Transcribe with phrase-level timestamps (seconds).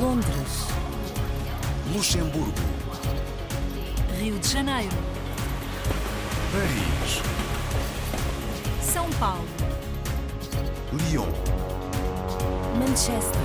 [0.00, 0.68] Londres,
[1.94, 2.52] Luxemburgo,
[4.18, 4.96] Rio de Janeiro,
[6.50, 7.22] Paris,
[8.80, 9.44] São Paulo,
[10.92, 11.28] Lyon.
[12.78, 13.42] Manchester,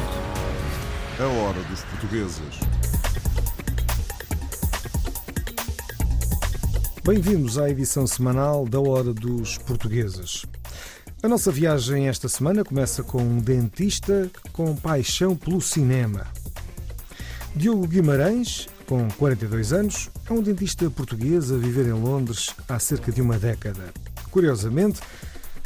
[1.20, 2.60] A hora dos portugueses.
[7.04, 10.46] Bem-vindos à edição semanal da Hora dos Portugueses.
[11.22, 16.28] A nossa viagem esta semana começa com um dentista com paixão pelo cinema.
[17.58, 23.12] Diogo Guimarães, com 42 anos, é um dentista português a viver em Londres há cerca
[23.12, 23.92] de uma década.
[24.30, 25.02] Curiosamente,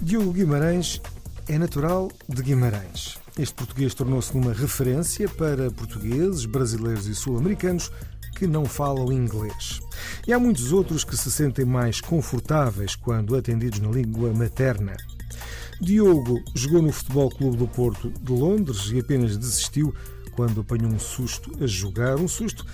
[0.01, 1.01] Diogo Guimarães
[1.49, 3.19] é natural de Guimarães.
[3.37, 7.91] Este português tornou-se numa referência para portugueses, brasileiros e sul-americanos
[8.37, 9.81] que não falam inglês.
[10.25, 14.95] E há muitos outros que se sentem mais confortáveis quando atendidos na língua materna.
[15.81, 19.93] Diogo jogou no Futebol Clube do Porto de Londres e apenas desistiu
[20.31, 22.65] quando apanhou um susto a jogar, um susto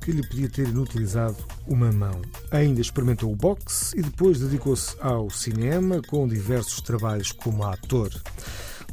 [0.00, 2.20] que lhe podia ter inutilizado uma mão.
[2.50, 8.10] Ainda experimentou o boxe e depois dedicou-se ao cinema com diversos trabalhos como ator.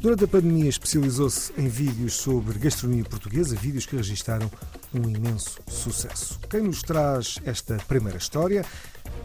[0.00, 4.48] Durante a pandemia especializou-se em vídeos sobre gastronomia portuguesa, vídeos que registaram
[4.94, 6.38] um imenso sucesso.
[6.48, 8.64] Quem nos traz esta primeira história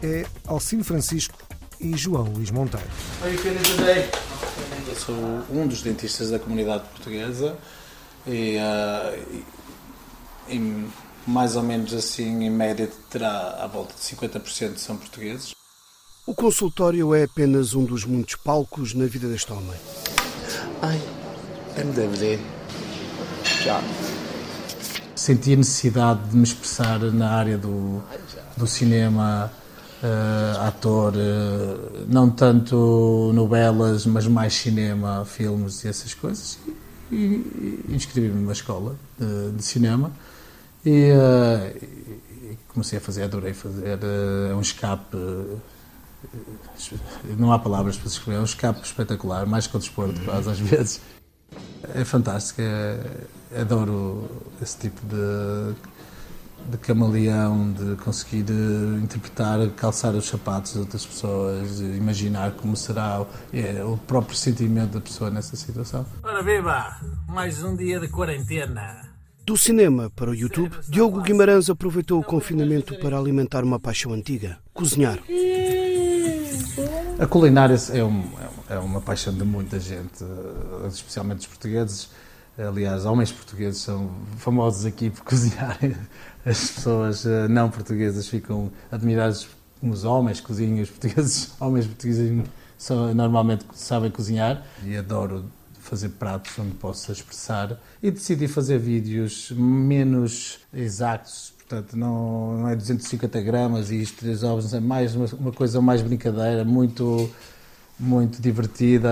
[0.02, 1.38] é Alcino Francisco
[1.78, 2.86] e João Luís Monteiro.
[4.88, 5.14] Eu sou
[5.50, 7.56] um dos dentistas da comunidade portuguesa
[8.26, 9.14] e, ah,
[10.48, 10.88] e-
[11.26, 15.52] mais ou menos assim, em média, terá à volta de 50% são portugueses.
[16.26, 19.78] O consultório é apenas um dos muitos palcos na vida deste homem.
[20.82, 21.00] Ai,
[21.76, 22.38] MDVD.
[23.62, 23.82] Já.
[25.14, 28.02] Senti a necessidade de me expressar na área do,
[28.56, 29.50] do cinema,
[30.02, 36.58] eh, ator, eh, não tanto novelas, mas mais cinema, filmes e essas coisas.
[37.14, 40.12] E, e inscrevi-me numa escola de, de cinema
[40.84, 41.76] e, eh,
[42.52, 45.16] e comecei a fazer, adorei fazer eh, é um escape.
[45.16, 46.96] eh,
[47.38, 50.58] não há palavras para descrever, é um escape espetacular, mais que o desporto, quase às
[50.58, 51.00] vezes.
[51.94, 54.28] É fantástico, é, adoro
[54.60, 55.74] esse tipo de,
[56.70, 63.20] de camaleão, de conseguir eh, interpretar, calçar os sapatos de outras pessoas, imaginar como será
[63.22, 66.06] o- é, o próprio sentimento da pessoa nessa situação.
[66.22, 66.96] Ora viva!
[67.28, 69.12] Mais um dia de quarentena.
[69.46, 74.56] Do cinema para o YouTube, Diogo Guimarães aproveitou o confinamento para alimentar uma paixão antiga:
[74.72, 75.18] cozinhar.
[77.18, 78.30] A culinária é, um-
[78.70, 80.24] é uma paixão de muita gente,
[80.88, 82.08] especialmente os portugueses.
[82.56, 85.94] Aliás, homens portugueses são famosos aqui por cozinharem.
[86.44, 89.48] As pessoas eh, não portuguesas ficam admiradas
[89.80, 90.82] como os homens cozinham.
[90.82, 92.44] Os portugueses, homens portugueses
[92.76, 95.44] são, normalmente sabem cozinhar e adoro
[95.80, 102.74] fazer pratos onde possa expressar e decidi fazer vídeos menos exatos, portanto não, não é
[102.74, 107.30] 250 gramas e isto três ovos, é mais uma, uma coisa mais brincadeira, muito
[108.00, 109.08] muito divertida,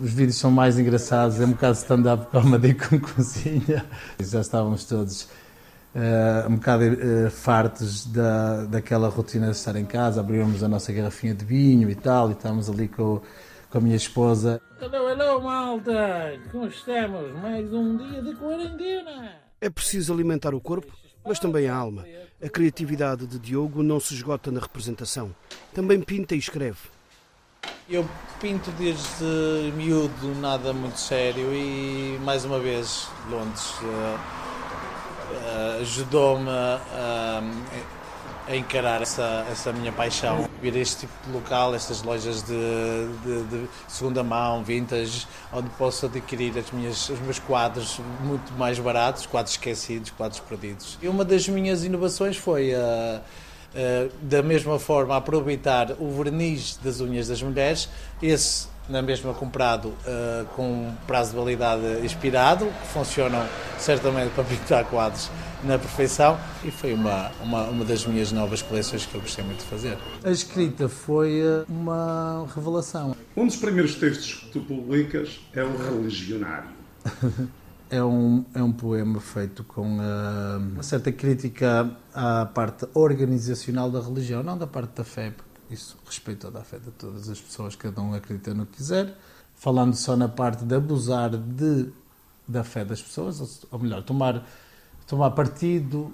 [0.00, 3.84] os vídeos são mais engraçados, é um bocado stand-up comedy com cozinha.
[4.20, 5.26] Já estávamos todos
[5.94, 10.92] eh, um bocado eh, fartos da, daquela rotina de estar em casa, abrimos a nossa
[10.92, 13.20] garrafinha de vinho e tal, e estávamos ali com,
[13.70, 14.60] com a minha esposa.
[14.80, 16.38] Hello, hello, malta!
[16.50, 17.32] Como estamos?
[17.40, 19.32] Mais um dia de quarentena.
[19.60, 20.92] É preciso alimentar o corpo,
[21.24, 22.04] mas também a alma.
[22.42, 25.32] A criatividade de Diogo não se esgota na representação.
[25.72, 26.78] Também pinta e escreve.
[27.88, 28.08] Eu
[28.40, 34.41] pinto desde miúdo, nada muito sério e mais uma vez Londres eh,
[35.80, 37.42] ajudou-me a,
[38.48, 40.48] a encarar essa, essa minha paixão.
[40.60, 42.52] Vir a este tipo de local, estas lojas de,
[43.24, 48.78] de- de segunda mão, vintage, onde posso adquirir as minhas, os meus quadros muito mais
[48.78, 50.98] baratos, quadros esquecidos, quadros perdidos.
[51.02, 53.20] E uma das minhas inovações foi a
[53.74, 57.88] Uh, da mesma forma aproveitar o verniz das unhas das mulheres,
[58.22, 63.46] esse na mesma comprado uh, com prazo de validade expirado, que funcionam
[63.78, 65.30] certamente para pintar quadros
[65.64, 69.60] na perfeição e foi uma, uma, uma das minhas novas coleções que eu gostei muito
[69.60, 69.96] de fazer.
[70.24, 73.14] A escrita foi uh, uma revelação.
[73.36, 76.70] Um dos primeiros textos que tu publicas é o Religionário.
[77.92, 84.00] É um, é um poema feito com ah, uma certa crítica à parte organizacional da
[84.00, 87.40] religião, não da parte da fé, porque isso respeita toda a fé de todas as
[87.40, 89.14] pessoas, cada um acredita no que quiser.
[89.54, 91.88] Falando só na parte de abusar de,
[92.46, 94.46] da fé das pessoas, ou, ou melhor, tomar,
[95.06, 96.12] tomar partido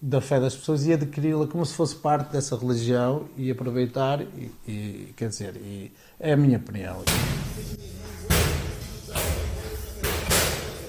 [0.00, 4.50] da fé das pessoas e adquiri-la como se fosse parte dessa religião e aproveitar, e,
[4.66, 7.02] e, quer dizer, e é a minha opinião.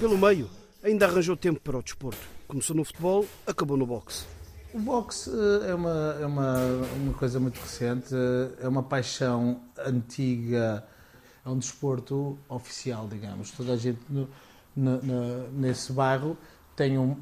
[0.00, 0.50] Pelo meio,
[0.84, 2.20] Ainda arranjou tempo para o desporto.
[2.46, 4.26] Começou no futebol, acabou no boxe.
[4.74, 6.58] O boxe eh, é uma, é uma,
[6.96, 10.84] uma coisa muito recente, eh, é uma paixão antiga,
[11.46, 13.52] é um desporto oficial, digamos.
[13.52, 14.28] Toda a gente no,
[14.74, 16.36] no, no, nesse bairro
[16.74, 17.16] tem um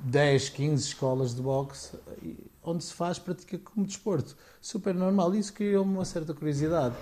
[0.00, 1.96] 10, 15 escolas de boxe
[2.64, 4.36] onde se faz prática como desporto.
[4.60, 5.32] Super normal.
[5.36, 6.96] Isso criou-me uma certa curiosidade.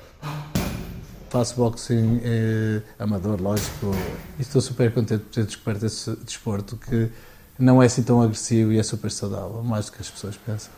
[1.31, 3.93] Faço boxing eh, amador, lógico,
[4.39, 7.11] e estou super contente por ter descoberto esse desporto que
[7.59, 10.73] não é assim tão agressivo e é super saudável, mais do que as pessoas pensam.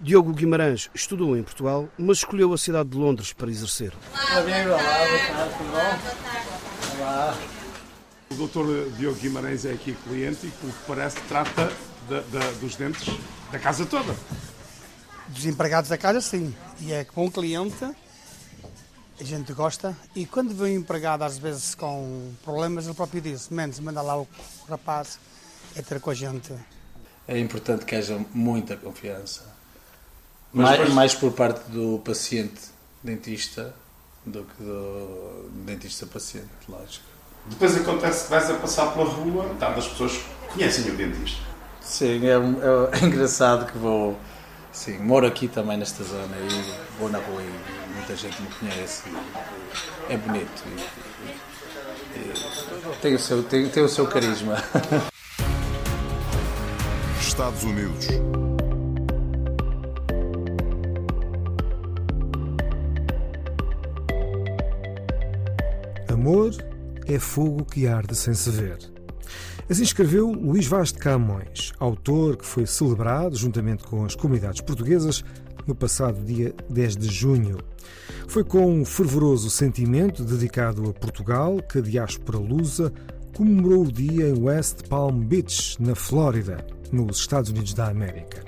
[0.00, 3.92] Diogo Guimarães estudou em Portugal, mas escolheu a cidade de Londres para exercer.
[4.12, 6.98] Olá, olá, boa tarde, tudo bom?
[6.98, 7.38] Olá.
[8.30, 11.72] O doutor Diogo Guimarães é aqui cliente e, pelo que parece, trata
[12.08, 13.12] de, de, dos dentes
[13.50, 14.14] da casa toda.
[15.28, 16.54] Dos empregados da casa, sim.
[16.80, 17.84] E é com o cliente,
[19.20, 19.96] a gente gosta.
[20.14, 24.16] E quando vem um empregado, às vezes com problemas, ele próprio diz: menos, manda lá
[24.16, 24.28] o
[24.68, 25.18] rapaz
[25.76, 26.52] é ter com a gente.
[27.26, 29.44] É importante que haja muita confiança.
[30.52, 30.94] Mais, depois...
[30.94, 32.60] mais por parte do paciente
[33.02, 33.74] dentista
[34.24, 37.04] do que do dentista-paciente, lógico.
[37.46, 40.20] Depois acontece que vais a passar pela rua, tá, as pessoas
[40.52, 41.40] conhecem o dentista.
[41.80, 42.36] Sim, é, é,
[43.00, 44.18] é, engraçado que vou.
[44.72, 49.04] Sim, moro aqui também nesta zona e vou na rua e muita gente me conhece.
[50.08, 50.62] é bonito.
[52.14, 54.56] E, e, tem, o seu, tem, tem o seu carisma.
[57.38, 58.08] Estados Unidos.
[66.12, 66.50] Amor
[67.06, 68.78] é fogo que arde sem se ver.
[69.70, 75.24] Assim escreveu Luís Vaz de Camões, autor que foi celebrado juntamente com as comunidades portuguesas
[75.64, 77.58] no passado dia 10 de junho.
[78.26, 82.92] Foi com um fervoroso sentimento dedicado a Portugal que a diáspora lusa
[83.36, 88.44] comemorou o dia em West Palm Beach, na Flórida, nos Estados Unidos da América.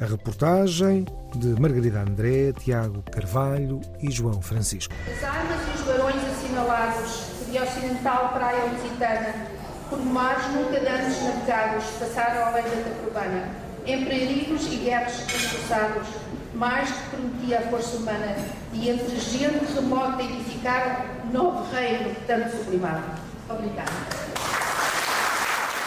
[0.00, 4.94] A reportagem de Margarida André, Tiago Carvalho e João Francisco.
[5.10, 9.56] As armas e os barões assinalados de Ocidental Praia Lusitana
[9.88, 13.48] por mares nunca dantes navegados passaram além da Tacubana,
[13.86, 16.08] em perigos e guerras esforçados,
[16.54, 18.36] mais que permitia a força humana,
[18.72, 23.04] e entre gente remota edificaram novo reino tanto sublimado.
[23.48, 24.35] Obrigada.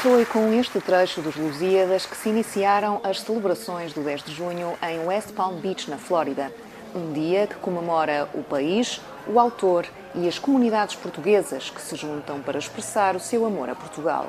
[0.02, 4.72] Foi com este trecho dos Lusíadas que se iniciaram as celebrações do 10 de junho
[4.82, 6.54] em West Palm Beach, na Flórida.
[6.96, 9.86] Um dia que comemora o país, o autor
[10.16, 14.28] e as comunidades portuguesas que se juntam para expressar o seu amor a Portugal.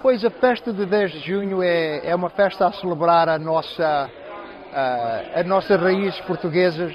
[0.00, 4.10] Pois a festa de 10 de junho é, é uma festa a celebrar a nossa,
[4.72, 6.94] a, a nossas raízes portuguesas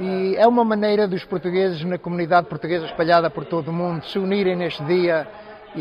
[0.00, 4.18] e é uma maneira dos portugueses na comunidade portuguesa espalhada por todo o mundo se
[4.18, 5.24] unirem neste dia
[5.76, 5.80] e,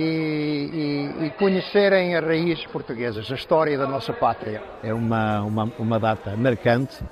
[1.19, 4.61] e, e, conhecerem as raízes portuguesas, a história da nossa pátria.
[4.81, 7.03] É uma, uma, uma data marcante.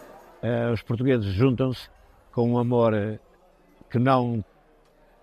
[0.42, 1.88] Uh, os portugueses juntam-se
[2.31, 3.19] com um amor
[3.89, 4.44] que não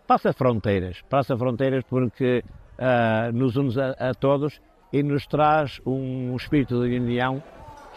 [0.07, 2.45] passa fronteiras, passa fronteiras porque
[2.79, 4.61] uh, nos une a, a, todos
[4.93, 7.43] e nos traz um espírito de união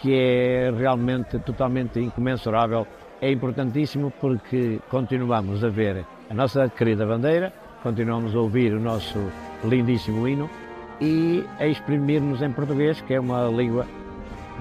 [0.01, 2.87] que é realmente totalmente incomensurável.
[3.21, 7.53] É importantíssimo porque continuamos a ver a nossa querida bandeira,
[7.83, 9.19] continuamos a ouvir o nosso
[9.63, 10.49] lindíssimo hino
[10.99, 13.87] e a exprimir-nos em português, que é uma língua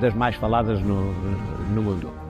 [0.00, 1.12] das mais faladas no,
[1.74, 2.20] no mundo.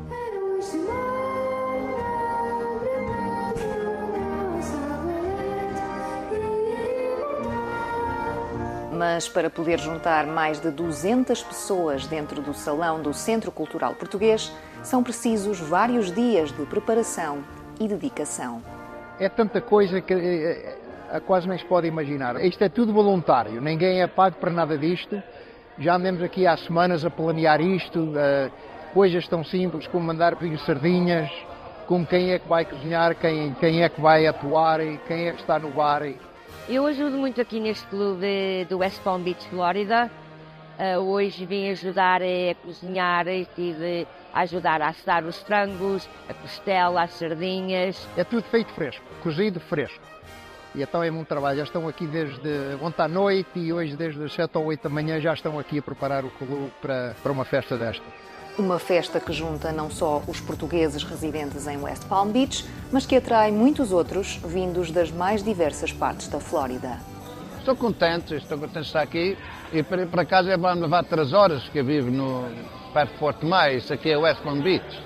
[9.01, 14.53] mas para poder juntar mais de 200 pessoas dentro do salão do Centro Cultural Português,
[14.83, 17.43] são precisos vários dias de preparação
[17.81, 18.63] e dedicação.
[19.19, 20.79] É tanta coisa que eh,
[21.19, 22.37] quase nem se pode imaginar.
[22.45, 25.21] Isto é tudo voluntário, ninguém é pago para nada disto.
[25.79, 28.51] Já andamos aqui há semanas a planear isto, eh,
[28.93, 31.31] coisas tão simples como mandar pedir sardinhas,
[31.87, 35.41] como quem é que vai cozinhar, quem, quem é que vai atuar, quem é que
[35.41, 36.03] está no bar.
[36.69, 40.11] Eu ajudo muito aqui neste clube do West Palm Beach, Flórida.
[40.79, 46.35] Uh, hoje vim ajudar a cozinhar e tive a ajudar a assar os frangos, a
[46.35, 48.09] costela, as sardinhas.
[48.17, 50.10] É tudo feito fresco, cozido fresco.
[50.75, 51.59] E então é muito trabalho.
[51.59, 54.89] Já estão aqui desde ontem à noite e hoje desde as 7 ou 8 da
[54.89, 58.07] manhã já estão aqui a preparar o clube para, para uma festa destas.
[58.59, 63.17] Uma festa que junta não só os portugueses residentes em West Palm Beach, mas que
[63.17, 66.99] atrai muitos outros vindos das mais diversas partes da Flórida.
[67.59, 69.37] Estou contente, estou contente de estar aqui.
[69.73, 72.45] E para, para casa é bom levar três horas, que eu vivo no,
[72.93, 75.03] perto de Fort Myers, isso aqui é West Palm Beach.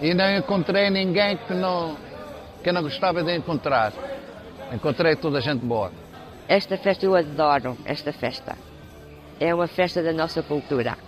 [0.00, 1.96] E não encontrei ninguém que não,
[2.62, 3.92] que não gostava de encontrar.
[4.74, 5.92] Encontrei toda a gente boa.
[6.48, 8.56] Esta festa eu adoro, esta festa.
[9.38, 10.98] É uma festa da nossa cultura.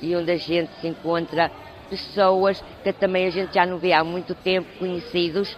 [0.00, 1.50] E onde a gente se encontra
[1.90, 5.54] pessoas que também a gente já não vê há muito tempo, conhecidos.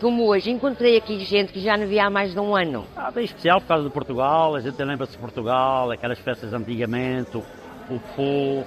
[0.00, 2.84] Como hoje, encontrei aqui gente que já não via há mais de um ano.
[2.96, 7.36] Ah, bem especial por causa de Portugal, a gente lembra-se de Portugal, aquelas festas antigamente,
[7.36, 7.44] o,
[7.88, 8.64] o Pô.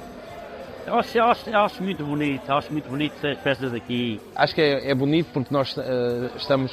[0.88, 4.22] Eu acho, eu, acho, eu acho, muito bonito, acho muito bonito as festas aqui.
[4.36, 6.72] Acho que é, é bonito porque nós uh, estamos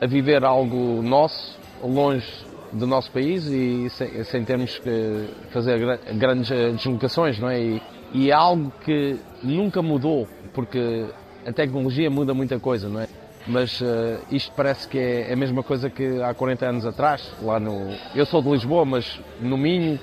[0.00, 2.26] a viver algo nosso, longe
[2.72, 7.60] do nosso país e sem, sem termos que fazer grandes eh, deslocações, não é?
[7.60, 11.06] E, e é algo que nunca mudou, porque
[11.46, 13.08] a tecnologia muda muita coisa, não é?
[13.46, 17.58] Mas uh, isto parece que é a mesma coisa que há 40 anos atrás, lá
[17.58, 17.94] no...
[18.14, 19.98] Eu sou de Lisboa, mas no Minho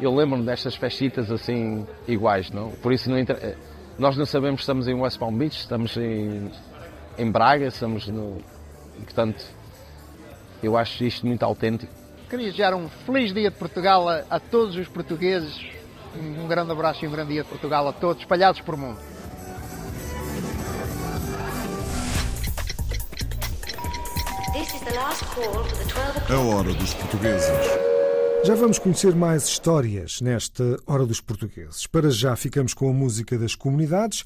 [0.00, 2.70] eu lembro-me destas festitas assim iguais, não?
[2.70, 3.36] Por isso não inter...
[3.42, 3.54] Eh,
[3.98, 6.50] nós não sabemos se estamos em West Palm Beach, estamos em,
[7.18, 8.38] em Braga, estamos no...
[9.00, 9.42] E, portanto,
[10.62, 11.92] eu acho isto muito autêntico.
[12.28, 15.58] Queria desejar um feliz dia de Portugal a, a todos os portugueses.
[16.14, 18.98] Um grande abraço e um grande dia de Portugal a todos, espalhados por mundo.
[26.28, 27.50] A hora dos portugueses.
[28.44, 31.86] Já vamos conhecer mais histórias nesta Hora dos Portugueses.
[31.86, 34.24] Para já ficamos com a música das comunidades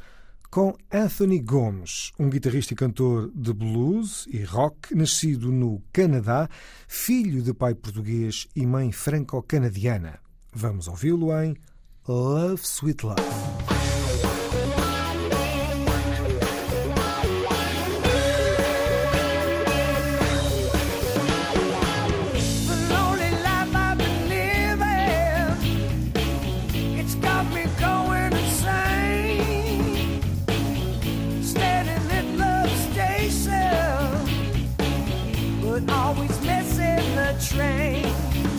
[0.55, 6.49] com Anthony Gomes, um guitarrista e cantor de blues e rock, nascido no Canadá,
[6.87, 10.21] filho de pai português e mãe franco-canadiana.
[10.53, 11.57] Vamos ouvi-lo em
[12.07, 13.64] Love Sweet Love.
[35.75, 38.54] but always missing the train.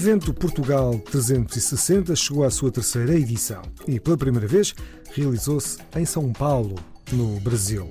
[0.00, 4.74] Evento Portugal 360 chegou à sua terceira edição e, pela primeira vez,
[5.12, 6.76] realizou-se em São Paulo,
[7.12, 7.90] no Brasil.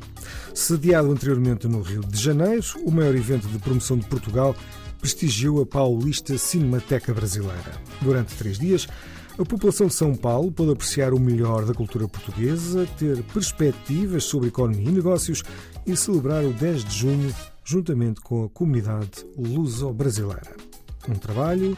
[0.51, 4.56] Sediado anteriormente no Rio de Janeiro, o maior evento de promoção de Portugal
[5.00, 7.80] prestigiou a Paulista Cinemateca Brasileira.
[8.01, 8.88] Durante três dias,
[9.38, 14.48] a população de São Paulo pôde apreciar o melhor da cultura portuguesa, ter perspectivas sobre
[14.48, 15.44] economia e negócios
[15.86, 20.68] e celebrar o 10 de junho juntamente com a comunidade luso-brasileira.
[21.10, 21.75] Um trabalho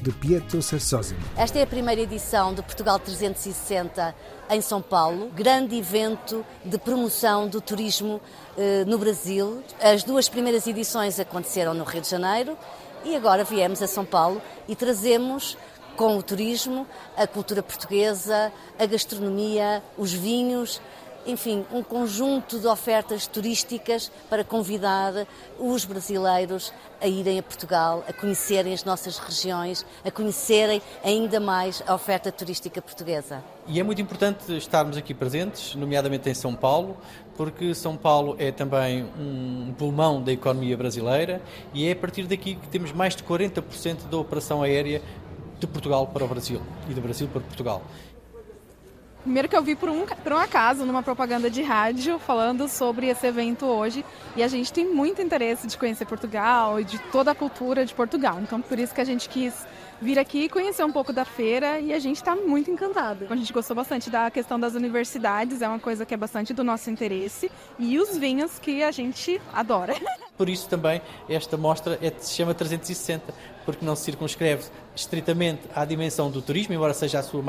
[0.00, 1.20] de Pietro Cersosimo.
[1.36, 4.12] Esta é a primeira edição de Portugal 360
[4.50, 8.20] em São Paulo, grande evento de promoção do turismo
[8.58, 9.62] eh, no Brasil.
[9.80, 12.58] As duas primeiras edições aconteceram no Rio de Janeiro
[13.04, 15.56] e agora viemos a São Paulo e trazemos
[15.96, 16.84] com o turismo
[17.16, 20.80] a cultura portuguesa, a gastronomia, os vinhos
[21.26, 25.26] enfim, um conjunto de ofertas turísticas para convidar
[25.58, 31.82] os brasileiros a irem a Portugal, a conhecerem as nossas regiões, a conhecerem ainda mais
[31.86, 33.42] a oferta turística portuguesa.
[33.66, 36.96] E é muito importante estarmos aqui presentes, nomeadamente em São Paulo,
[37.36, 42.54] porque São Paulo é também um pulmão da economia brasileira e é a partir daqui
[42.54, 45.02] que temos mais de 40% da operação aérea
[45.58, 47.82] de Portugal para o Brasil e do Brasil para Portugal.
[49.24, 53.06] Primeiro que eu vi por um, por um acaso numa propaganda de rádio falando sobre
[53.06, 54.04] esse evento hoje
[54.36, 57.94] e a gente tem muito interesse de conhecer Portugal e de toda a cultura de
[57.94, 58.38] Portugal.
[58.42, 59.66] Então por isso que a gente quis
[59.98, 63.26] vir aqui conhecer um pouco da feira e a gente está muito encantada.
[63.30, 66.62] A gente gostou bastante da questão das universidades, é uma coisa que é bastante do
[66.62, 69.94] nosso interesse e os vinhos que a gente adora.
[70.36, 71.00] Por isso também
[71.30, 73.32] esta mostra é, se chama 360,
[73.64, 77.42] porque não se circunscreve estritamente à dimensão do turismo, embora seja a sua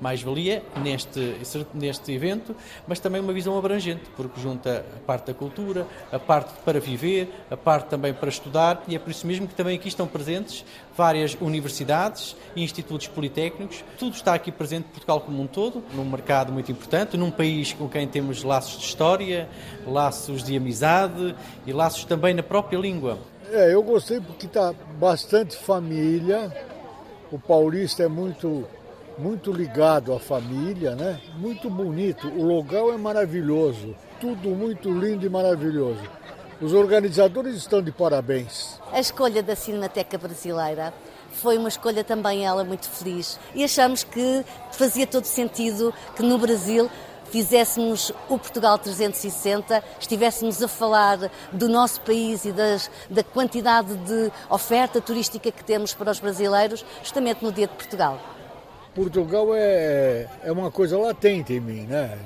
[0.00, 1.36] mais-valia neste,
[1.74, 2.54] neste evento,
[2.86, 7.28] mas também uma visão abrangente, porque junta a parte da cultura, a parte para viver,
[7.50, 10.64] a parte também para estudar, e é por isso mesmo que também aqui estão presentes
[10.96, 13.84] várias universidades e institutos politécnicos.
[13.98, 17.88] Tudo está aqui presente, Portugal como um todo, num mercado muito importante, num país com
[17.88, 19.48] quem temos laços de história,
[19.86, 21.34] laços de amizade
[21.66, 23.18] e laços também na própria língua.
[23.52, 26.52] É, eu gostei porque está bastante família.
[27.36, 28.66] O paulista é muito,
[29.18, 31.20] muito ligado à família, né?
[31.36, 32.28] Muito bonito.
[32.28, 33.94] O local é maravilhoso.
[34.18, 36.00] Tudo muito lindo e maravilhoso.
[36.62, 38.80] Os organizadores estão de parabéns.
[38.90, 40.94] A escolha da Cinemateca Brasileira
[41.30, 46.38] foi uma escolha também ela muito feliz e achamos que fazia todo sentido que no
[46.38, 46.88] Brasil
[47.30, 54.32] fizéssemos o Portugal 360, estivéssemos a falar do nosso país e das, da quantidade de
[54.48, 58.18] oferta turística que temos para os brasileiros, justamente no Dia de Portugal.
[58.94, 62.18] Portugal é, é uma coisa latente em mim, né?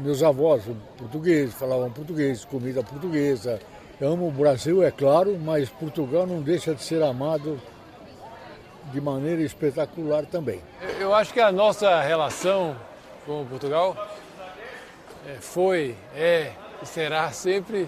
[0.00, 0.62] Meus avós
[0.98, 3.58] portugueses falavam português, comida portuguesa.
[3.98, 7.58] Eu amo o Brasil, é claro, mas Portugal não deixa de ser amado
[8.92, 10.60] de maneira espetacular também.
[11.00, 12.76] Eu acho que a nossa relação
[13.28, 13.94] com Portugal
[15.26, 17.86] é, foi, é e será sempre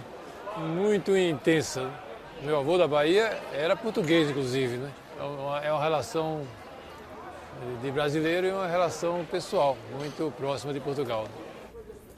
[0.59, 1.91] muito intensa.
[2.43, 4.91] Meu avô da Bahia era português, inclusive, né?
[5.19, 6.43] É, é uma relação
[7.83, 11.27] de brasileiro e uma relação pessoal muito próxima de Portugal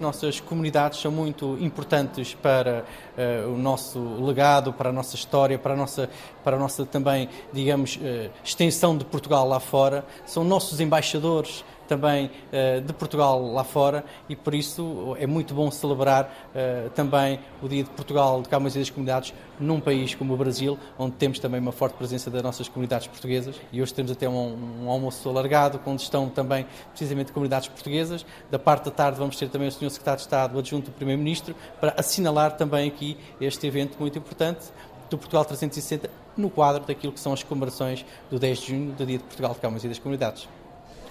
[0.03, 2.85] nossas comunidades são muito importantes para
[3.17, 6.11] uh, o nosso legado, para a nossa história, para a nossa,
[6.43, 10.05] para a nossa também, digamos, uh, extensão de Portugal lá fora.
[10.27, 15.71] São nossos embaixadores também uh, de Portugal lá fora e por isso é muito bom
[15.71, 20.35] celebrar uh, também o Dia de Portugal de Câmaras e das Comunidades num país como
[20.35, 24.11] o Brasil, onde temos também uma forte presença das nossas comunidades portuguesas e hoje temos
[24.11, 28.25] até um, um almoço alargado onde estão também precisamente comunidades portuguesas.
[28.51, 29.91] Da parte da tarde vamos ter também o Sr.
[29.91, 34.67] Secretário de Estado, o Adjunto do Primeiro-Ministro, para assinalar também aqui este evento muito importante
[35.09, 39.07] do Portugal 360 no quadro daquilo que são as comemorações do 10 de junho, do
[39.07, 40.49] Dia de Portugal de Câmaras e das Comunidades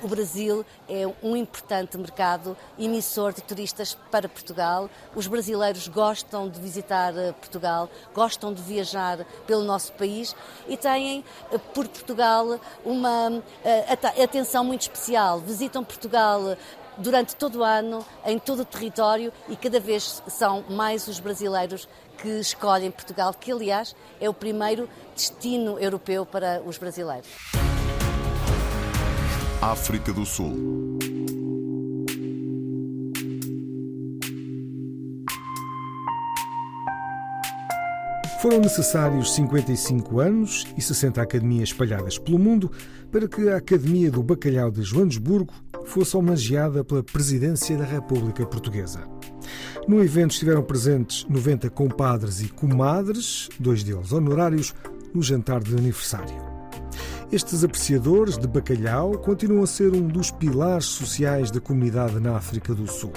[0.01, 4.89] o Brasil é um importante mercado emissor de turistas para Portugal.
[5.15, 10.35] Os brasileiros gostam de visitar eh, Portugal, gostam de viajar pelo nosso país
[10.67, 15.39] e têm eh, por Portugal uma eh, atenção muito especial.
[15.39, 16.57] Visitam Portugal
[16.97, 21.87] durante todo o ano, em todo o território e cada vez são mais os brasileiros
[22.17, 27.60] que escolhem Portugal, que aliás é o primeiro destino europeu para os brasileiros.
[29.61, 30.97] África do Sul.
[38.41, 42.71] Foram necessários 55 anos e 60 academias espalhadas pelo mundo
[43.11, 45.53] para que a Academia do Bacalhau de Joanesburgo
[45.85, 49.07] fosse homenageada pela Presidência da República Portuguesa.
[49.87, 54.73] No evento estiveram presentes 90 compadres e comadres, dois deles honorários,
[55.13, 56.50] no jantar de aniversário.
[57.31, 62.75] Estes apreciadores de bacalhau continuam a ser um dos pilares sociais da comunidade na África
[62.75, 63.13] do Sul.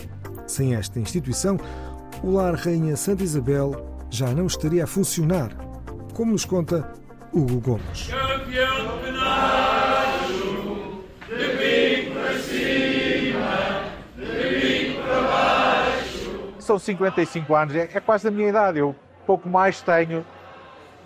[0.47, 1.59] Sem esta instituição,
[2.23, 5.51] o Lar Rainha Santa Isabel já não estaria a funcionar,
[6.15, 6.93] como nos conta
[7.33, 8.09] Hugo Gomes.
[16.61, 18.95] São 55 anos, é, é quase a minha idade, eu
[19.27, 20.25] pouco mais tenho.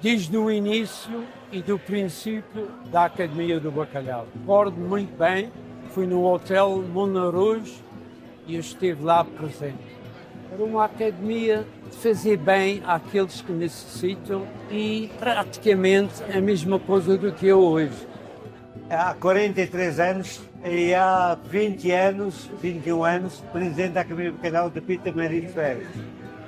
[0.03, 4.27] Desde o início e do princípio da Academia do Bacalhau.
[4.41, 5.51] Recordo muito bem,
[5.91, 7.83] fui no Hotel Monarouge
[8.47, 9.99] e eu estive lá presente.
[10.53, 17.33] Era uma academia de fazer bem àqueles que necessitam e praticamente a mesma coisa do
[17.33, 18.09] que é hoje.
[18.91, 24.81] Há 43 anos e há 20 anos, 21 anos, presidente da Academia do Canal de
[24.81, 25.87] Pita Marinho Ferreira.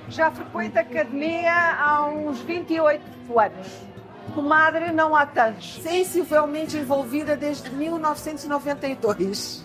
[0.08, 3.02] Já frequento a academia há uns 28
[3.38, 3.90] anos.
[4.34, 5.80] Comadre não há tantos.
[5.82, 9.64] Sensivelmente envolvida desde 1992,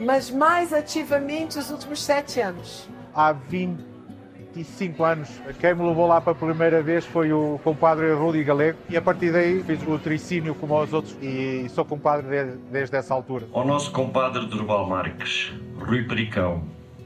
[0.00, 2.88] mas mais ativamente os últimos sete anos.
[3.14, 5.28] Há 25 anos,
[5.60, 9.30] quem me levou lá pela primeira vez foi o compadre Rudi Galego e a partir
[9.32, 13.46] daí fiz o tricínio como aos outros e sou compadre desde, desde essa altura.
[13.52, 16.62] Ao nosso compadre Durval Marques, Rui Pericão,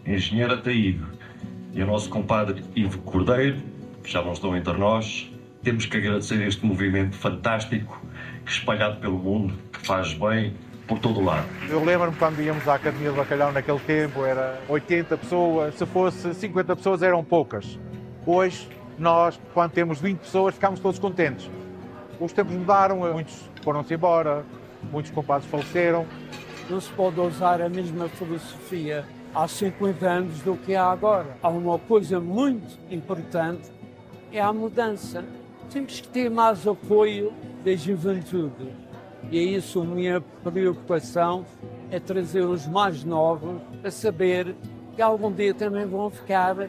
[0.07, 1.07] engenheiro Ataído
[1.73, 3.59] e ao nosso compadre Ivo Cordeiro,
[4.03, 5.29] que já não estão entre nós,
[5.66, 8.00] temos que agradecer este movimento fantástico
[8.44, 10.55] que espalhado pelo mundo, que faz bem
[10.87, 11.44] por todo o lado.
[11.68, 16.33] Eu lembro-me quando íamos à Academia do Bacalhau naquele tempo, era 80 pessoas, se fosse
[16.35, 17.81] 50 pessoas eram poucas.
[18.24, 21.50] Hoje, nós, quando temos 20 pessoas, ficamos todos contentes.
[22.20, 24.44] Os tempos mudaram, muitos foram-se embora,
[24.92, 26.07] muitos compadres faleceram.
[26.70, 31.37] Não se pode usar a mesma filosofia há 50 anos do que há agora.
[31.42, 33.68] Há uma coisa muito importante,
[34.31, 35.24] é a mudança.
[35.70, 37.33] Temos que ter mais apoio
[37.64, 38.72] da juventude.
[39.31, 41.44] E é isso a minha preocupação,
[41.90, 44.55] é trazer os mais novos a saber
[44.94, 46.68] que algum dia também vão ficar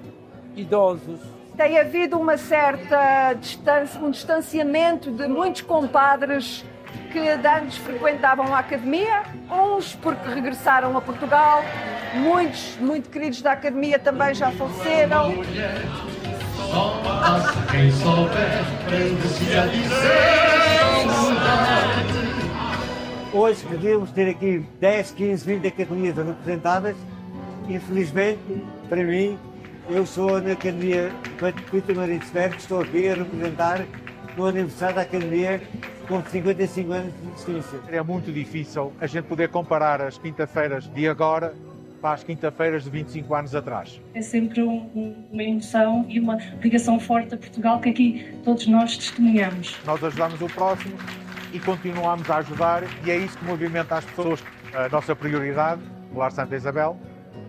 [0.55, 1.19] idosos.
[1.55, 6.63] Tem havido uma certa distância, um distanciamento de muitos compadres
[7.11, 11.63] que antes frequentavam a academia, uns porque regressaram a Portugal,
[12.15, 15.33] muitos muito queridos da academia também já faleceram.
[17.71, 20.47] Quem souber, prende-se a dizer
[23.33, 26.95] Hoje devíamos ter aqui 10, 15, 20 academias representadas.
[27.69, 28.39] Infelizmente,
[28.89, 29.37] para mim,
[29.89, 33.85] eu sou na Academia Patrícia de que estou aqui a representar
[34.35, 35.61] no aniversário da Academia
[36.07, 37.79] com 55 anos de existência.
[37.89, 41.53] É muito difícil a gente poder comparar as quinta-feiras de agora
[42.01, 44.01] para as quinta-feiras de 25 anos atrás.
[44.13, 48.97] É sempre um, uma emoção e uma ligação forte a Portugal que aqui todos nós
[48.97, 49.75] testemunhamos.
[49.85, 50.95] Nós ajudamos o próximo
[51.53, 54.43] e continuamos a ajudar e é isso que movimenta as pessoas.
[54.73, 55.81] A nossa prioridade,
[56.13, 56.97] o Lar Santa Isabel.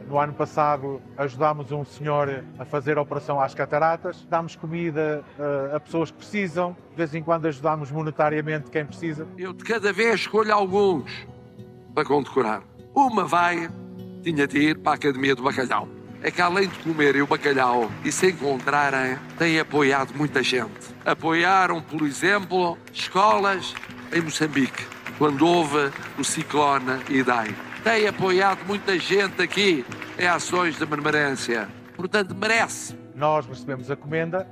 [0.09, 5.77] No ano passado ajudámos um senhor a fazer a operação às cataratas, damos comida uh,
[5.77, 9.27] a pessoas que precisam, de vez em quando ajudamos monetariamente quem precisa.
[9.37, 11.27] Eu de cada vez escolho alguns
[11.95, 12.63] para condecorar.
[12.95, 13.69] Uma vai,
[14.23, 15.89] tinha de ir para a Academia do Bacalhau.
[16.23, 20.93] É que além de comerem o bacalhau e se encontrarem, têm apoiado muita gente.
[21.05, 23.73] Apoiaram, por exemplo, escolas
[24.13, 24.85] em Moçambique,
[25.17, 27.55] quando houve o ciclone Idai.
[27.85, 29.85] Tem apoiado muita gente aqui
[30.19, 31.69] em ações de benemerência.
[31.95, 32.99] Portanto, merece.
[33.15, 34.49] Nós recebemos a comenda,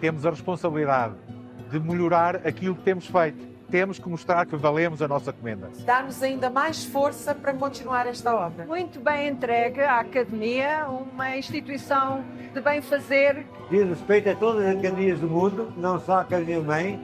[0.00, 1.14] temos a responsabilidade
[1.70, 3.47] de melhorar aquilo que temos feito.
[3.70, 5.70] Temos que mostrar que valemos a nossa comenda.
[5.84, 8.64] Dá-nos ainda mais força para continuar esta obra.
[8.64, 13.44] Muito bem entregue à Academia, uma instituição de bem-fazer.
[13.70, 16.98] Diz respeito a todas as academias do mundo, não só a Academia Mãe,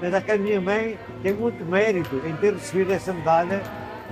[0.00, 3.60] mas a Academia Mãe tem muito mérito em ter recebido essa medalha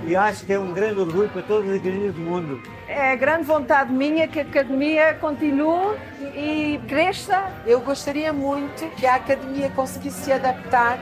[0.05, 2.61] e acho que é um grande orgulho para todas as academias do mundo.
[2.87, 5.97] É grande vontade minha que a academia continue
[6.35, 7.51] e cresça.
[7.65, 10.99] Eu gostaria muito que a academia conseguisse se adaptar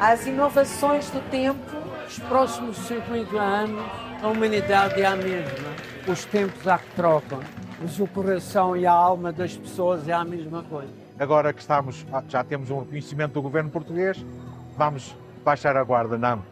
[0.00, 1.60] às inovações do tempo.
[2.06, 3.84] Os próximos 50 anos,
[4.22, 5.68] a humanidade é a mesma.
[6.06, 7.40] Os tempos há que trocam,
[7.80, 10.92] mas o coração e a alma das pessoas é a mesma coisa.
[11.18, 14.24] Agora que estamos, já temos um reconhecimento do governo português,
[14.76, 16.42] vamos baixar a guarda, não.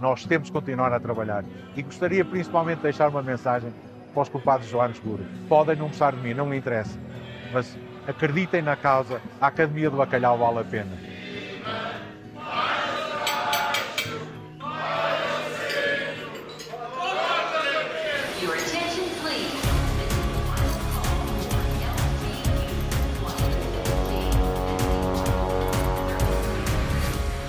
[0.00, 1.44] Nós temos que continuar a trabalhar.
[1.76, 3.72] E gostaria principalmente de deixar uma mensagem
[4.12, 5.24] para os culpados Joanes Seguro.
[5.48, 6.98] Podem não gostar de mim, não me interessa.
[7.52, 11.14] Mas acreditem na causa, a Academia do Bacalhau vale a pena.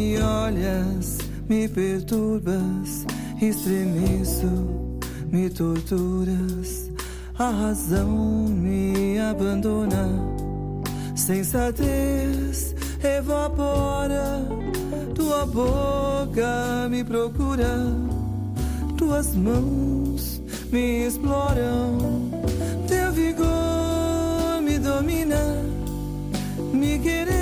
[0.00, 3.04] Me olhas, me perturbas,
[3.40, 4.46] estremeço,
[5.30, 6.90] me torturas,
[7.38, 8.08] a razão
[8.48, 10.08] me abandona,
[11.14, 14.42] sensatez evapora,
[15.14, 17.76] tua boca me procura,
[18.96, 20.40] tuas mãos
[20.72, 22.30] me exploram,
[22.88, 25.62] teu vigor me domina,
[26.72, 27.39] me querendo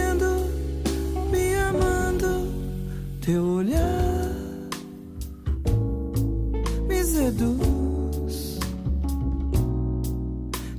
[3.29, 4.33] teu olhar
[6.89, 8.59] me seduz,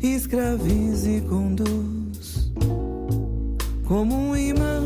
[0.01, 2.51] escraviza e conduz
[3.85, 4.78] como um imã.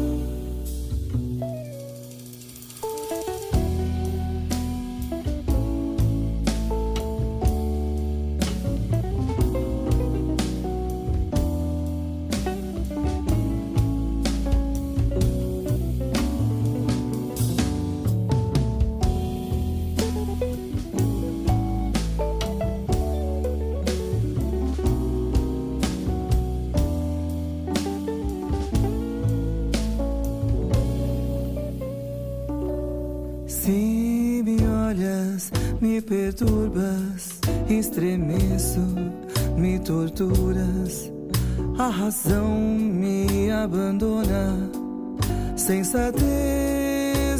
[36.13, 38.80] Perturbas, estremeço,
[39.58, 41.12] me torturas,
[41.80, 44.69] a razão me abandona,
[45.56, 46.21] sensatez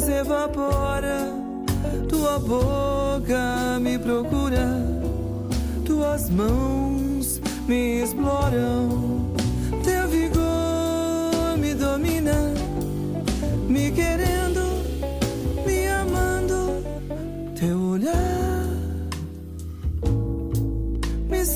[0.08, 1.32] evapora,
[2.08, 4.66] tua boca me procura,
[5.86, 9.03] tuas mãos me exploram,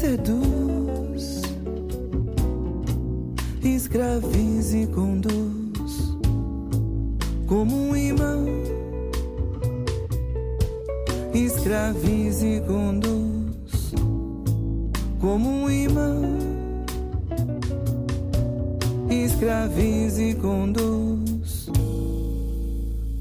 [0.09, 1.43] seduz,
[3.63, 6.15] escraviza e conduz
[7.47, 8.43] como um imã,
[11.35, 13.93] escraviza e conduz
[15.21, 16.23] como um imã,
[19.11, 21.69] escraviza e conduz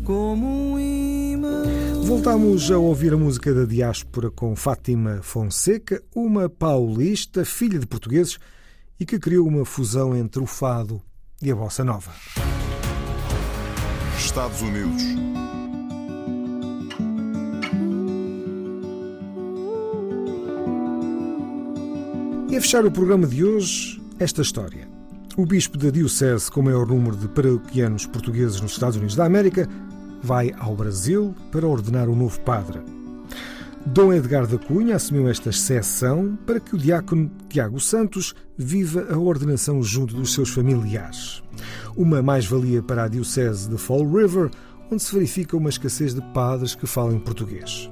[0.06, 1.77] como um imã.
[2.08, 8.40] Voltámos a ouvir a música da diáspora com Fátima Fonseca, uma paulista, filha de portugueses
[8.98, 11.02] e que criou uma fusão entre o fado
[11.42, 12.14] e a bossa nova.
[14.18, 15.04] Estados Unidos.
[22.50, 24.88] E a fechar o programa de hoje, esta história.
[25.36, 29.68] O bispo da Diocese com maior número de paroquianos portugueses nos Estados Unidos da América
[30.22, 32.80] vai ao Brasil para ordenar um novo padre.
[33.86, 39.18] Dom Edgar da Cunha assumiu esta exceção para que o diácono Tiago Santos viva a
[39.18, 41.42] ordenação junto dos seus familiares.
[41.96, 44.52] Uma mais-valia para a Diocese de Fall River,
[44.92, 47.90] onde se verifica uma escassez de padres que falam português.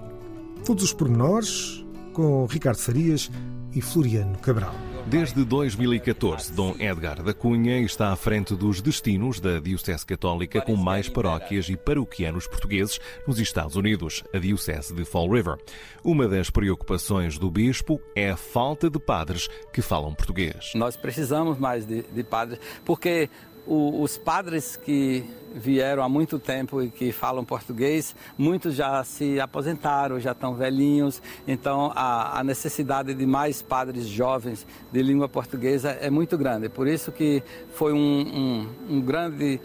[0.65, 3.31] Todos os pormenores com Ricardo Farias
[3.73, 4.94] e Floriano Cabral.
[5.07, 10.75] Desde 2014, Dom Edgar da Cunha está à frente dos destinos da Diocese Católica com
[10.75, 15.57] mais paróquias e paroquianos portugueses nos Estados Unidos, a Diocese de Fall River.
[16.03, 20.71] Uma das preocupações do bispo é a falta de padres que falam português.
[20.73, 23.29] Nós precisamos mais de, de padres, porque
[23.65, 25.23] o, os padres que
[25.55, 31.21] vieram há muito tempo e que falam português, muitos já se aposentaram, já estão velhinhos,
[31.47, 36.67] então a, a necessidade de mais padres jovens de língua portuguesa é muito grande.
[36.67, 37.41] Por isso que
[37.73, 39.61] foi um, um, um grande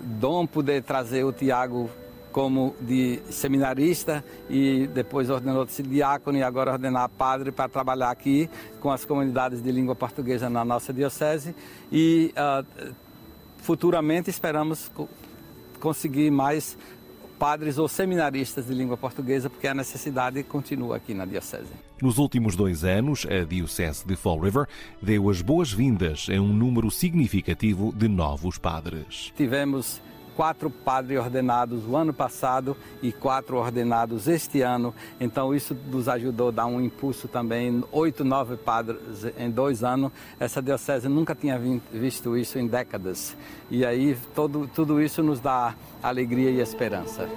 [0.00, 1.88] dom poder trazer o Tiago
[2.32, 8.48] como de seminarista e depois ordenou-se diácono e agora ordenar padre para trabalhar aqui
[8.80, 11.54] com as comunidades de língua portuguesa na nossa diocese
[11.92, 12.92] e uh,
[13.62, 14.90] futuramente esperamos
[15.80, 16.76] conseguir mais
[17.38, 21.72] padres ou seminaristas de língua portuguesa, porque a necessidade continua aqui na Diocese.
[22.00, 24.68] Nos últimos dois anos, a Diocese de Fall River
[25.00, 29.32] deu as boas-vindas a um número significativo de novos padres.
[29.36, 30.00] Tivemos
[30.36, 34.94] quatro padres ordenados o ano passado e quatro ordenados este ano.
[35.20, 37.82] Então isso nos ajudou a dar um impulso também.
[37.92, 39.00] Oito, nove padres
[39.38, 40.12] em dois anos.
[40.38, 41.60] Essa diocese nunca tinha
[41.92, 43.36] visto isso em décadas.
[43.70, 47.28] E aí todo, tudo isso nos dá alegria e esperança.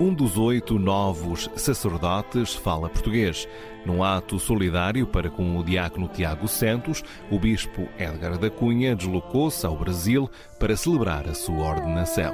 [0.00, 3.46] Um dos oito novos sacerdotes fala português.
[3.84, 9.66] Num ato solidário para com o diácono Tiago Santos, o bispo Edgar da Cunha deslocou-se
[9.66, 12.32] ao Brasil para celebrar a sua ordenação.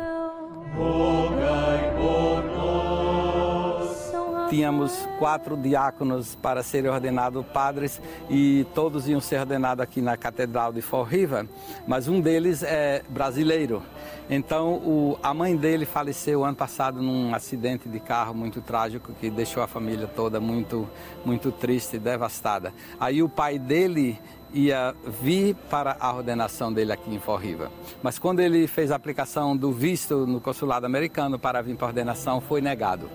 [4.49, 10.73] Tínhamos quatro diáconos para serem ordenados padres e todos iam ser ordenados aqui na Catedral
[10.73, 11.47] de River,
[11.87, 13.83] mas um deles é brasileiro.
[14.31, 19.31] Então, o, a mãe dele faleceu ano passado num acidente de carro muito trágico que
[19.31, 20.89] deixou a família toda muito,
[21.25, 22.73] muito triste e devastada.
[23.01, 24.19] Aí o pai dele
[24.53, 27.69] ia vir para a ordenação dele aqui em River.
[28.03, 31.89] Mas quando ele fez a aplicação do visto no consulado americano para vir para a
[31.89, 33.11] ordenação, foi negado.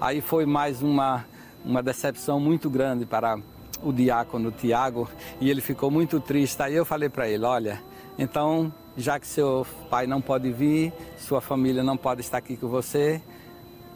[0.00, 1.26] Aí foi mais uma,
[1.62, 3.38] uma decepção muito grande para
[3.82, 5.06] o diácono Tiago
[5.38, 6.62] e ele ficou muito triste.
[6.62, 7.82] Aí eu falei para ele: olha,
[8.18, 12.66] então, já que seu pai não pode vir, sua família não pode estar aqui com
[12.66, 13.20] você,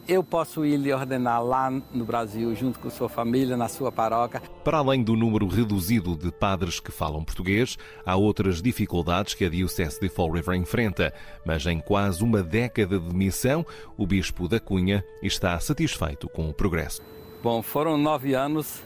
[0.07, 4.41] eu posso ir lhe ordenar lá no Brasil, junto com sua família, na sua paróquia.
[4.63, 9.49] Para além do número reduzido de padres que falam português, há outras dificuldades que a
[9.49, 11.13] Diocese de Fall River enfrenta,
[11.45, 13.65] mas em quase uma década de missão,
[13.97, 17.01] o Bispo da Cunha está satisfeito com o progresso.
[17.41, 18.81] Bom, foram nove anos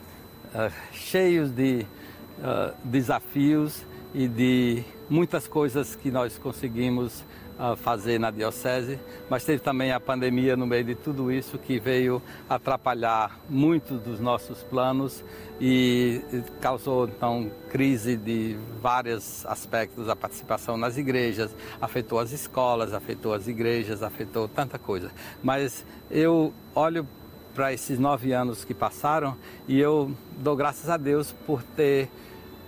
[0.53, 1.85] uh, cheios de
[2.39, 7.23] uh, desafios e de muitas coisas que nós conseguimos
[7.59, 8.97] uh, fazer na diocese,
[9.29, 14.19] mas teve também a pandemia no meio de tudo isso que veio atrapalhar muito dos
[14.19, 15.23] nossos planos
[15.59, 16.21] e
[16.61, 23.47] causou então crise de vários aspectos da participação nas igrejas, afetou as escolas, afetou as
[23.47, 25.11] igrejas, afetou tanta coisa.
[25.43, 27.05] Mas eu olho
[27.53, 29.35] para esses nove anos que passaram
[29.67, 32.09] e eu dou graças a Deus por ter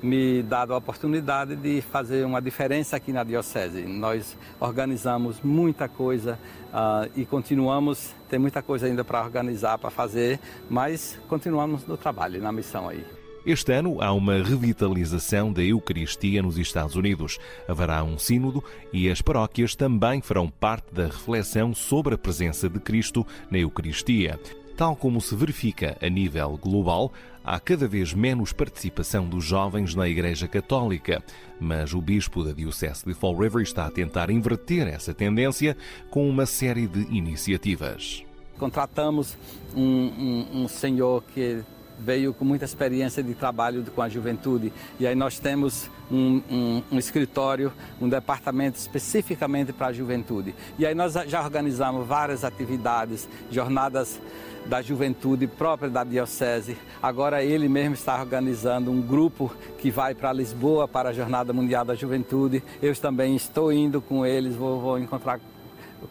[0.01, 3.83] me dado a oportunidade de fazer uma diferença aqui na Diocese.
[3.83, 6.39] Nós organizamos muita coisa
[6.73, 12.41] uh, e continuamos, tem muita coisa ainda para organizar, para fazer, mas continuamos no trabalho,
[12.41, 13.03] na missão aí.
[13.43, 17.39] Este ano há uma revitalização da Eucaristia nos Estados Unidos.
[17.67, 22.79] Haverá um sínodo e as paróquias também farão parte da reflexão sobre a presença de
[22.79, 24.39] Cristo na Eucaristia.
[24.77, 27.11] Tal como se verifica a nível global,
[27.43, 31.23] há cada vez menos participação dos jovens na Igreja Católica,
[31.59, 35.77] mas o bispo da Diocese de Fall River está a tentar inverter essa tendência
[36.09, 38.23] com uma série de iniciativas.
[38.57, 39.37] Contratamos
[39.75, 41.63] um, um, um senhor que
[42.01, 44.73] veio com muita experiência de trabalho com a juventude.
[44.99, 50.55] E aí nós temos um, um, um escritório, um departamento especificamente para a juventude.
[50.77, 54.19] E aí nós já organizamos várias atividades, jornadas
[54.65, 56.77] da juventude própria da Diocese.
[57.01, 61.83] Agora ele mesmo está organizando um grupo que vai para Lisboa para a Jornada Mundial
[61.83, 62.63] da Juventude.
[62.81, 65.39] Eu também estou indo com eles, vou, vou encontrar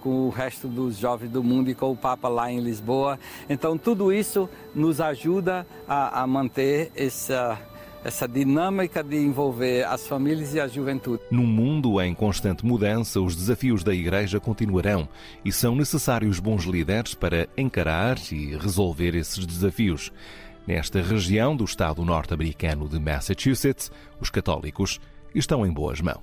[0.01, 3.19] com o resto dos jovens do mundo e com o Papa lá em Lisboa.
[3.49, 7.59] Então, tudo isso nos ajuda a, a manter essa,
[8.05, 11.23] essa dinâmica de envolver as famílias e a juventude.
[11.31, 15.09] Num mundo em constante mudança, os desafios da Igreja continuarão
[15.45, 20.13] e são necessários bons líderes para encarar e resolver esses desafios.
[20.67, 25.01] Nesta região do estado norte-americano de Massachusetts, os católicos
[25.35, 26.23] estão em boas mãos.